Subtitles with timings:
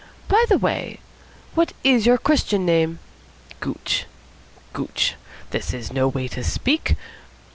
[0.27, 0.99] By the way,
[1.53, 2.97] what is your Christian name?...
[3.59, 4.07] Gooch,
[4.73, 5.13] Gooch,
[5.51, 6.95] this is no way to speak!